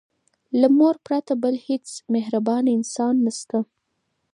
له 0.59 0.67
مور 0.77 0.95
پرته 1.05 1.33
بل 1.43 1.55
هيڅ 1.67 1.85
مهربانه 2.13 2.69
انسان 2.77 3.13
نسته. 3.25 3.57